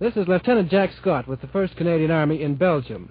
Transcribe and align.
This 0.00 0.16
is 0.16 0.28
Lieutenant 0.28 0.70
Jack 0.70 0.92
Scott 1.00 1.26
with 1.26 1.40
the 1.40 1.48
1st 1.48 1.74
Canadian 1.74 2.12
Army 2.12 2.40
in 2.40 2.54
Belgium. 2.54 3.10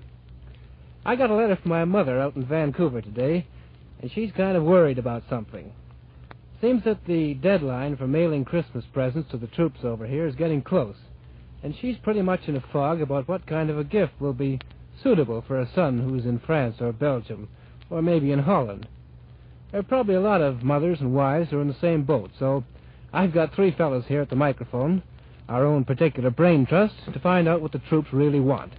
I 1.05 1.17
got 1.17 1.29
a 1.29 1.35
letter 1.35 1.57
from 1.57 1.67
my 1.67 1.83
mother 1.83 2.17
out 2.17 2.37
in 2.37 2.45
Vancouver 2.45 3.01
today, 3.01 3.45
and 4.01 4.09
she's 4.09 4.31
kind 4.31 4.55
of 4.55 4.63
worried 4.63 4.97
about 4.97 5.23
something. 5.29 5.73
Seems 6.61 6.85
that 6.85 7.03
the 7.05 7.33
deadline 7.33 7.97
for 7.97 8.07
mailing 8.07 8.45
Christmas 8.45 8.85
presents 8.93 9.29
to 9.31 9.37
the 9.37 9.47
troops 9.47 9.81
over 9.83 10.07
here 10.07 10.25
is 10.25 10.35
getting 10.35 10.61
close, 10.61 10.95
and 11.61 11.75
she's 11.75 11.97
pretty 11.97 12.21
much 12.21 12.47
in 12.47 12.55
a 12.55 12.63
fog 12.71 13.01
about 13.01 13.27
what 13.27 13.45
kind 13.45 13.69
of 13.69 13.77
a 13.77 13.83
gift 13.83 14.13
will 14.21 14.31
be 14.31 14.57
suitable 15.03 15.43
for 15.45 15.59
a 15.59 15.69
son 15.75 15.99
who's 15.99 16.23
in 16.23 16.39
France 16.39 16.77
or 16.79 16.93
Belgium, 16.93 17.49
or 17.89 18.01
maybe 18.01 18.31
in 18.31 18.39
Holland. 18.39 18.87
There 19.71 19.81
are 19.81 19.83
probably 19.83 20.15
a 20.15 20.21
lot 20.21 20.39
of 20.39 20.63
mothers 20.63 21.01
and 21.01 21.13
wives 21.13 21.49
who 21.49 21.57
are 21.57 21.63
in 21.63 21.67
the 21.67 21.81
same 21.81 22.03
boat, 22.03 22.31
so 22.39 22.63
I've 23.11 23.33
got 23.33 23.53
three 23.53 23.71
fellows 23.71 24.05
here 24.07 24.21
at 24.21 24.29
the 24.29 24.37
microphone 24.37 25.03
our 25.49 25.65
own 25.65 25.83
particular 25.85 26.29
brain 26.29 26.65
trust, 26.65 26.93
to 27.13 27.19
find 27.19 27.47
out 27.47 27.61
what 27.61 27.71
the 27.71 27.79
troops 27.89 28.09
really 28.11 28.39
want. 28.39 28.73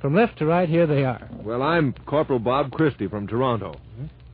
From 0.00 0.14
left 0.14 0.38
to 0.38 0.46
right, 0.46 0.68
here 0.68 0.86
they 0.86 1.04
are. 1.04 1.28
Well, 1.42 1.62
I'm 1.62 1.92
Corporal 2.06 2.38
Bob 2.38 2.70
Christie 2.72 3.08
from 3.08 3.26
Toronto. 3.26 3.74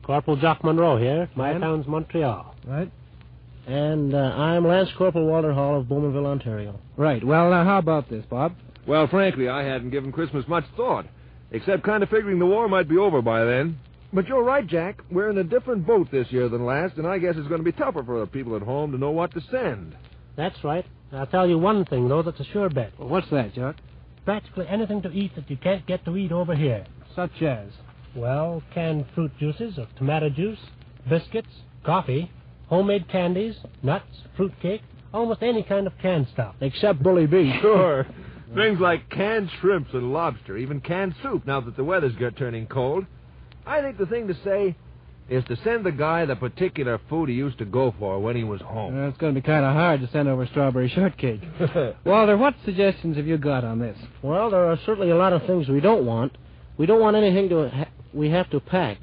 Corporal 0.03 0.37
Jock 0.37 0.63
Monroe 0.63 0.97
here. 0.97 1.29
My 1.35 1.51
And? 1.51 1.61
town's 1.61 1.87
Montreal. 1.87 2.55
Right? 2.67 2.91
And 3.67 4.13
uh, 4.13 4.17
I'm 4.17 4.67
Lance 4.67 4.89
Corporal 4.95 5.25
Walter 5.25 5.53
Hall 5.53 5.79
of 5.79 5.87
Bowmanville, 5.87 6.27
Ontario. 6.27 6.79
Right. 6.97 7.23
Well, 7.23 7.49
now, 7.49 7.63
how 7.63 7.79
about 7.79 8.09
this, 8.09 8.23
Bob? 8.29 8.53
Well, 8.87 9.07
frankly, 9.07 9.49
I 9.49 9.63
hadn't 9.63 9.89
given 9.89 10.11
Christmas 10.11 10.47
much 10.47 10.65
thought, 10.77 11.07
except 11.51 11.81
kind 11.81 12.03
of 12.03 12.09
figuring 12.09 12.37
the 12.37 12.45
war 12.45 12.69
might 12.69 12.87
be 12.87 12.97
over 12.97 13.23
by 13.23 13.43
then. 13.43 13.79
But 14.13 14.27
you're 14.27 14.43
right, 14.43 14.65
Jack. 14.67 15.01
We're 15.09 15.31
in 15.31 15.39
a 15.39 15.43
different 15.43 15.87
boat 15.87 16.09
this 16.11 16.27
year 16.31 16.47
than 16.47 16.65
last, 16.65 16.97
and 16.97 17.07
I 17.07 17.17
guess 17.17 17.33
it's 17.35 17.47
going 17.47 17.59
to 17.59 17.65
be 17.65 17.71
tougher 17.71 18.03
for 18.03 18.19
the 18.19 18.27
people 18.27 18.55
at 18.55 18.61
home 18.61 18.91
to 18.91 18.97
know 18.99 19.09
what 19.09 19.33
to 19.33 19.41
send. 19.49 19.95
That's 20.35 20.61
right. 20.63 20.85
I'll 21.11 21.27
tell 21.27 21.47
you 21.47 21.57
one 21.57 21.85
thing, 21.85 22.07
though, 22.07 22.21
that's 22.23 22.39
a 22.39 22.45
sure 22.45 22.69
bet. 22.69 22.91
Well, 22.99 23.09
what's 23.09 23.29
that, 23.29 23.53
Jock? 23.53 23.75
Practically 24.25 24.65
anything 24.67 25.01
to 25.03 25.11
eat 25.11 25.35
that 25.35 25.49
you 25.49 25.57
can't 25.57 25.85
get 25.85 26.03
to 26.05 26.17
eat 26.17 26.31
over 26.31 26.55
here. 26.55 26.85
Such 27.15 27.41
as? 27.41 27.69
Well, 28.15 28.63
canned 28.73 29.05
fruit 29.13 29.31
juices 29.39 29.77
or 29.77 29.87
tomato 29.97 30.29
juice, 30.29 30.59
biscuits, 31.07 31.49
coffee, 31.85 32.31
homemade 32.67 33.07
candies, 33.09 33.55
nuts, 33.83 34.05
fruitcake, 34.35 34.81
almost 35.13 35.43
any 35.43 35.63
kind 35.63 35.87
of 35.87 35.93
canned 36.01 36.27
stuff. 36.33 36.55
Except 36.61 37.01
bully 37.01 37.27
beef. 37.27 37.53
Sure. 37.61 38.05
Things 38.53 38.79
like 38.79 39.09
canned 39.09 39.49
shrimps 39.59 39.89
and 39.93 40.13
lobster, 40.13 40.55
even 40.55 40.79
canned 40.79 41.15
soup 41.21 41.45
now 41.45 41.59
that 41.61 41.75
the 41.75 41.83
weather's 41.83 42.15
got 42.15 42.37
turning 42.37 42.67
cold. 42.67 43.05
I 43.65 43.81
think 43.81 43.97
the 43.97 44.05
thing 44.05 44.27
to 44.27 44.35
say 44.45 44.75
is 45.29 45.43
to 45.45 45.57
send 45.63 45.85
the 45.85 45.91
guy 45.91 46.25
the 46.25 46.35
particular 46.35 46.99
food 47.09 47.29
he 47.29 47.35
used 47.35 47.57
to 47.57 47.65
go 47.65 47.93
for 47.97 48.19
when 48.19 48.35
he 48.35 48.43
was 48.43 48.61
home. 48.61 48.95
Uh, 48.97 49.07
it's 49.07 49.17
going 49.17 49.33
to 49.33 49.41
be 49.41 49.45
kind 49.45 49.65
of 49.65 49.73
hard 49.73 49.99
to 50.01 50.09
send 50.11 50.27
over 50.27 50.45
strawberry 50.47 50.87
shortcake. 50.89 51.41
Walter, 52.05 52.37
what 52.37 52.53
suggestions 52.63 53.17
have 53.17 53.25
you 53.25 53.37
got 53.37 53.63
on 53.63 53.79
this? 53.79 53.97
Well, 54.21 54.51
there 54.51 54.69
are 54.69 54.77
certainly 54.85 55.09
a 55.09 55.15
lot 55.15 55.33
of 55.33 55.45
things 55.45 55.67
we 55.67 55.79
don't 55.79 56.05
want. 56.05 56.37
We 56.77 56.85
don't 56.85 57.01
want 57.01 57.15
anything 57.15 57.49
to 57.49 57.69
ha- 57.69 57.89
we 58.13 58.29
have 58.29 58.49
to 58.51 58.59
pack. 58.59 58.97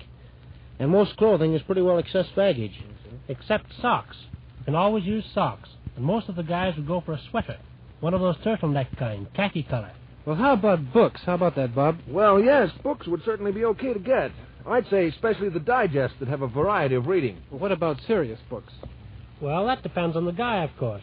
And 0.79 0.91
most 0.91 1.17
clothing 1.17 1.55
is 1.55 1.63
pretty 1.63 1.83
well 1.83 1.99
excess 1.99 2.27
baggage. 2.37 2.81
Except 3.29 3.67
socks. 3.81 4.17
You 4.61 4.65
can 4.67 4.75
always 4.75 5.05
use 5.05 5.25
socks. 5.35 5.69
And 5.97 6.05
most 6.05 6.29
of 6.29 6.37
the 6.37 6.43
guys 6.43 6.77
would 6.77 6.87
go 6.87 7.01
for 7.01 7.13
a 7.13 7.21
sweater. 7.31 7.59
One 8.01 8.15
of 8.15 8.21
those 8.21 8.37
turtleneck 8.39 8.97
kind, 8.97 9.27
khaki 9.35 9.63
color. 9.65 9.93
Well, 10.25 10.37
how 10.37 10.53
about 10.53 10.93
books? 10.93 11.21
How 11.25 11.35
about 11.35 11.57
that, 11.57 11.75
Bob? 11.75 11.99
Well, 12.07 12.41
yes, 12.41 12.71
books 12.83 13.07
would 13.09 13.25
certainly 13.25 13.53
be 13.53 13.65
okay 13.65 13.93
to 13.93 13.99
get. 13.99 14.31
I'd 14.67 14.89
say 14.91 15.09
especially 15.09 15.49
the 15.49 15.61
digests 15.61 16.17
that 16.21 16.29
have 16.29 16.43
a 16.43 16.47
variety 16.49 16.95
of 16.95 17.07
reading. 17.07 17.39
Well, 17.51 17.61
what 17.61 17.73
about 17.73 17.99
serious 18.07 18.39
books? 18.51 18.73
Well, 19.41 19.67
that 19.67 19.83
depends 19.83 20.17
on 20.17 20.25
the 20.25 20.33
guy, 20.33 20.63
of 20.65 20.71
course. 20.79 21.03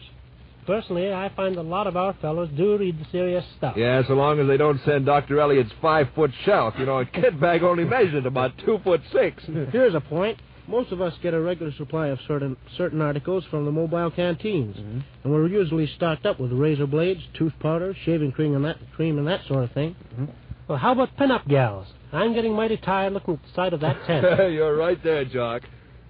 Personally, 0.66 1.12
I 1.12 1.30
find 1.34 1.56
a 1.56 1.62
lot 1.62 1.86
of 1.86 1.96
our 1.96 2.14
fellows 2.20 2.48
do 2.56 2.76
read 2.76 2.98
the 3.00 3.06
serious 3.10 3.44
stuff. 3.56 3.76
Yeah, 3.76 4.02
so 4.06 4.14
long 4.14 4.38
as 4.40 4.46
they 4.46 4.56
don't 4.56 4.80
send 4.84 5.06
Dr. 5.06 5.40
Eliot's 5.40 5.72
five 5.82 6.08
foot 6.14 6.30
shelf. 6.44 6.74
You 6.78 6.86
know, 6.86 6.98
a 6.98 7.06
kit 7.06 7.40
bag 7.40 7.62
only 7.62 7.84
measured 7.84 8.26
about 8.26 8.52
two 8.64 8.78
foot 8.84 9.00
six. 9.12 9.42
Here's 9.72 9.94
a 9.94 10.00
point. 10.00 10.38
Most 10.68 10.92
of 10.92 11.00
us 11.00 11.12
get 11.22 11.34
a 11.34 11.40
regular 11.40 11.72
supply 11.72 12.08
of 12.08 12.18
certain 12.28 12.56
certain 12.76 13.00
articles 13.02 13.42
from 13.50 13.64
the 13.64 13.72
mobile 13.72 14.10
canteens, 14.12 14.76
Mm-hmm. 14.76 14.98
and 15.24 15.32
we're 15.32 15.48
usually 15.48 15.88
stocked 15.96 16.24
up 16.26 16.38
with 16.38 16.52
razor 16.52 16.86
blades, 16.86 17.20
tooth 17.34 17.54
powder, 17.58 17.96
shaving 18.04 18.30
cream, 18.30 18.54
and 18.54 18.64
that 18.64 18.76
cream 18.94 19.18
and 19.18 19.26
that 19.26 19.40
sort 19.48 19.64
of 19.64 19.72
thing. 19.72 19.96
Mm-hmm. 20.14 20.24
Well, 20.70 20.78
how 20.78 20.92
about 20.92 21.16
pin-up 21.16 21.48
gals? 21.48 21.88
I'm 22.12 22.32
getting 22.32 22.52
mighty 22.54 22.76
tired 22.76 23.12
looking 23.12 23.34
at 23.34 23.42
the 23.42 23.48
side 23.56 23.72
of 23.72 23.80
that 23.80 23.96
tent. 24.06 24.52
You're 24.52 24.76
right 24.76 25.02
there, 25.02 25.24
Jock. 25.24 25.64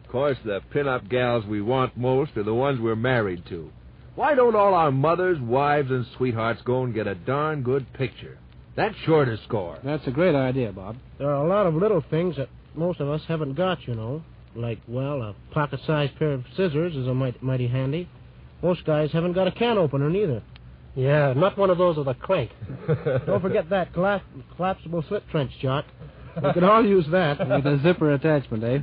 Of 0.05 0.13
course, 0.13 0.37
the 0.45 0.61
pin-up 0.71 1.09
gals 1.09 1.47
we 1.47 1.63
want 1.63 1.97
most 1.97 2.37
are 2.37 2.43
the 2.43 2.53
ones 2.53 2.79
we're 2.79 2.95
married 2.95 3.43
to. 3.49 3.73
Why 4.17 4.35
don't 4.35 4.55
all 4.55 4.75
our 4.75 4.93
mothers, 4.93 5.39
wives, 5.41 5.91
and 5.91 6.05
sweethearts 6.19 6.61
go 6.67 6.85
and 6.85 6.93
get 6.93 7.07
a 7.07 7.15
darn 7.15 7.63
good 7.63 7.91
picture? 7.95 8.37
That's 8.77 8.95
sure 9.07 9.25
to 9.25 9.39
score. 9.45 9.79
That's 9.83 10.07
a 10.07 10.11
great 10.11 10.35
idea, 10.35 10.73
Bob. 10.73 10.97
there 11.17 11.31
are 11.31 11.43
a 11.43 11.49
lot 11.49 11.65
of 11.67 11.73
little 11.75 12.05
things 12.11 12.37
that 12.37 12.51
most 12.75 13.01
of 13.01 13.09
us 13.09 13.23
haven't 13.29 13.55
got, 13.55 13.79
you 13.89 13.95
know. 13.95 14.23
Like, 14.55 14.81
well, 14.87 15.23
a 15.23 15.35
pocket-sized 15.55 16.17
pair 16.19 16.33
of 16.33 16.45
scissors 16.55 16.95
is 16.95 17.07
a 17.07 17.15
mighty, 17.15 17.39
mighty 17.41 17.67
handy. 17.67 18.11
Most 18.63 18.85
guys 18.85 19.11
haven't 19.11 19.33
got 19.33 19.49
a 19.49 19.53
can 19.53 19.79
opener 19.79 20.11
neither. 20.11 20.43
Yeah, 20.95 21.33
not 21.35 21.57
one 21.57 21.71
of 21.71 21.79
those 21.79 21.97
with 21.97 22.09
a 22.09 22.15
crank. 22.15 22.51
Don't 23.27 23.41
forget 23.41 23.71
that 23.71 23.93
colla- 23.95 24.23
collapsible 24.57 25.05
slit 25.09 25.29
trench, 25.31 25.53
Jock. 25.61 25.85
We 26.43 26.53
could 26.53 26.63
all 26.63 26.87
use 26.87 27.07
that. 27.11 27.41
With 27.41 27.67
a 27.67 27.81
zipper 27.83 28.13
attachment, 28.15 28.63
eh? 28.63 28.79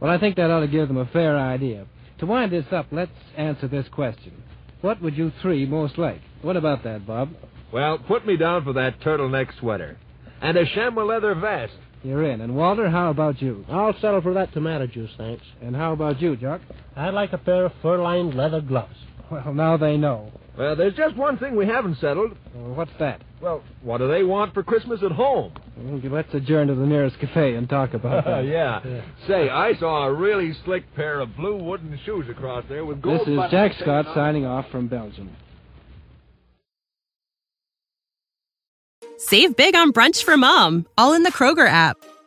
Well, 0.00 0.10
I 0.10 0.18
think 0.18 0.34
that 0.36 0.50
ought 0.50 0.60
to 0.60 0.66
give 0.68 0.88
them 0.88 0.96
a 0.96 1.06
fair 1.06 1.38
idea. 1.38 1.86
To 2.18 2.26
wind 2.26 2.52
this 2.52 2.64
up, 2.72 2.86
let's 2.90 3.12
answer 3.36 3.68
this 3.68 3.86
question. 3.92 4.42
What 4.80 5.00
would 5.00 5.16
you 5.16 5.30
three 5.40 5.66
most 5.66 5.98
like? 5.98 6.20
What 6.42 6.56
about 6.56 6.82
that, 6.84 7.06
Bob? 7.06 7.30
Well, 7.72 7.98
put 7.98 8.26
me 8.26 8.36
down 8.36 8.64
for 8.64 8.72
that 8.72 9.00
turtleneck 9.00 9.56
sweater. 9.60 9.98
And 10.42 10.56
a 10.56 10.66
chamois 10.74 11.04
leather 11.04 11.34
vest. 11.36 11.72
You're 12.02 12.24
in. 12.24 12.40
And 12.40 12.56
Walter, 12.56 12.90
how 12.90 13.10
about 13.10 13.40
you? 13.40 13.64
I'll 13.70 13.94
settle 14.00 14.20
for 14.20 14.34
that 14.34 14.52
tomato 14.52 14.86
juice, 14.88 15.10
thanks. 15.16 15.44
And 15.62 15.76
how 15.76 15.92
about 15.92 16.20
you, 16.20 16.34
Jock? 16.36 16.60
I'd 16.96 17.14
like 17.14 17.32
a 17.32 17.38
pair 17.38 17.66
of 17.66 17.72
fur-lined 17.82 18.34
leather 18.34 18.60
gloves. 18.60 18.96
Well, 19.30 19.54
now 19.54 19.76
they 19.76 19.96
know. 19.96 20.32
Well, 20.60 20.76
there's 20.76 20.92
just 20.94 21.16
one 21.16 21.38
thing 21.38 21.56
we 21.56 21.64
haven't 21.66 21.96
settled. 22.02 22.36
Well, 22.54 22.74
what's 22.74 22.90
that? 22.98 23.22
Well, 23.40 23.62
what 23.82 23.96
do 23.96 24.08
they 24.08 24.22
want 24.24 24.52
for 24.52 24.62
Christmas 24.62 25.00
at 25.02 25.10
home? 25.10 25.54
Well, 25.74 26.00
Let's 26.12 26.34
adjourn 26.34 26.68
to 26.68 26.74
the 26.74 26.84
nearest 26.84 27.18
cafe 27.18 27.54
and 27.54 27.66
talk 27.66 27.94
about 27.94 28.24
that. 28.26 28.44
yeah. 28.44 28.80
Say, 29.26 29.48
I 29.48 29.72
saw 29.80 30.04
a 30.06 30.12
really 30.12 30.52
slick 30.66 30.84
pair 30.94 31.20
of 31.20 31.34
blue 31.34 31.56
wooden 31.56 31.98
shoes 32.04 32.26
across 32.28 32.64
there 32.68 32.84
with 32.84 33.00
gold 33.00 33.20
This 33.20 33.28
is 33.28 33.40
Jack 33.50 33.72
Scott 33.80 34.06
off. 34.06 34.14
signing 34.14 34.44
off 34.44 34.66
from 34.70 34.86
Belgium. 34.86 35.30
Save 39.16 39.56
big 39.56 39.74
on 39.74 39.94
brunch 39.94 40.22
for 40.24 40.36
mom, 40.36 40.86
all 40.98 41.14
in 41.14 41.22
the 41.22 41.32
Kroger 41.32 41.66
app. 41.68 41.96